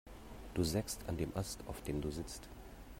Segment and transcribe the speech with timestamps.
[0.55, 2.49] Du sägst an dem Ast, auf dem du sitzt.